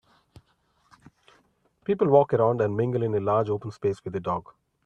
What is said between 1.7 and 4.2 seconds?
People walk around and mingle in a large open space with a